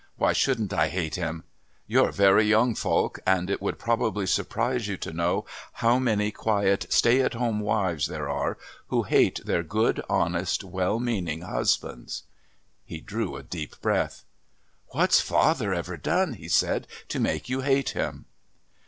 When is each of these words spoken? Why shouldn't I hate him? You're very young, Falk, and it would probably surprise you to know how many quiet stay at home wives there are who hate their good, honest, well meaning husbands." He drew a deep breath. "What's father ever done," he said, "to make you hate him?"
Why 0.15 0.33
shouldn't 0.33 0.73
I 0.73 0.87
hate 0.87 1.13
him? 1.13 1.43
You're 1.85 2.11
very 2.11 2.45
young, 2.45 2.73
Falk, 2.73 3.19
and 3.23 3.51
it 3.51 3.61
would 3.61 3.77
probably 3.77 4.25
surprise 4.25 4.87
you 4.87 4.97
to 4.97 5.13
know 5.13 5.45
how 5.73 5.99
many 5.99 6.31
quiet 6.31 6.87
stay 6.89 7.21
at 7.21 7.35
home 7.35 7.59
wives 7.59 8.07
there 8.07 8.27
are 8.27 8.57
who 8.87 9.03
hate 9.03 9.45
their 9.45 9.61
good, 9.61 10.01
honest, 10.09 10.63
well 10.63 10.99
meaning 10.99 11.41
husbands." 11.41 12.23
He 12.83 12.99
drew 12.99 13.35
a 13.35 13.43
deep 13.43 13.79
breath. 13.79 14.25
"What's 14.87 15.21
father 15.21 15.71
ever 15.71 15.97
done," 15.97 16.33
he 16.33 16.47
said, 16.47 16.87
"to 17.09 17.19
make 17.19 17.47
you 17.47 17.61
hate 17.61 17.89
him?" 17.91 18.25